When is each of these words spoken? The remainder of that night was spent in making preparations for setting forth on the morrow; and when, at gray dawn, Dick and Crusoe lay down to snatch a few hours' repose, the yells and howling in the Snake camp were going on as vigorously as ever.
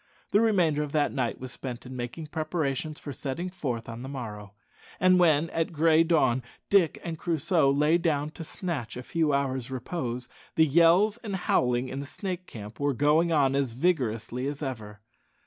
The 0.31 0.41
remainder 0.41 0.81
of 0.81 0.93
that 0.93 1.11
night 1.11 1.39
was 1.39 1.51
spent 1.51 1.85
in 1.85 1.95
making 1.95 2.25
preparations 2.25 2.97
for 2.99 3.13
setting 3.13 3.51
forth 3.51 3.87
on 3.87 4.01
the 4.01 4.09
morrow; 4.09 4.55
and 4.99 5.19
when, 5.19 5.51
at 5.51 5.71
gray 5.71 6.03
dawn, 6.03 6.41
Dick 6.71 6.99
and 7.03 7.19
Crusoe 7.19 7.69
lay 7.71 7.99
down 7.99 8.31
to 8.31 8.43
snatch 8.43 8.97
a 8.97 9.03
few 9.03 9.31
hours' 9.31 9.69
repose, 9.69 10.27
the 10.55 10.65
yells 10.65 11.17
and 11.19 11.35
howling 11.35 11.87
in 11.87 11.99
the 11.99 12.07
Snake 12.07 12.47
camp 12.47 12.79
were 12.79 12.95
going 12.95 13.31
on 13.31 13.53
as 13.55 13.73
vigorously 13.73 14.47
as 14.47 14.63
ever. 14.63 15.01